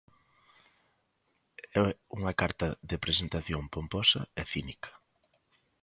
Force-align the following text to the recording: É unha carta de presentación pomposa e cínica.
É 1.77 1.79
unha 2.17 2.33
carta 2.41 2.67
de 2.89 2.97
presentación 3.05 3.61
pomposa 3.73 4.21
e 4.41 4.43
cínica. 4.53 4.91